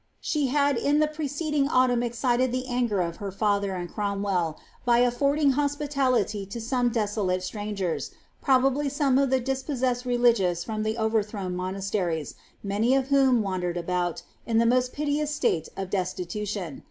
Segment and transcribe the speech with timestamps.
[0.19, 4.55] She had in the pf» ceding autumn excited the anirer of her father and CrotnwelU
[4.83, 8.09] by aflofd« ing hospitality to some de5<»laie strangers—
[8.41, 12.33] probably some of the dis» possessed relififious from the overthrown monasteries,
[12.63, 16.79] many of vhcMi wandered alK>ut, in the most piteous state of destitution.